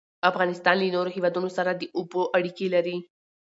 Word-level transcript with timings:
افغانستان 0.31 0.75
له 0.79 0.87
نورو 0.95 1.13
هیوادونو 1.15 1.49
سره 1.57 1.71
د 1.75 1.83
اوبو 1.97 2.21
اړیکې 2.37 2.67
لري. 2.75 2.97